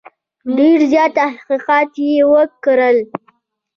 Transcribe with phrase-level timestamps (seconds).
[0.57, 2.97] ډېر زیات تحقیقات یې وکړل.